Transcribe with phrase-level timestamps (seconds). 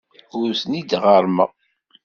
[0.39, 1.49] Ur ten-id-ɣerrmeɣ.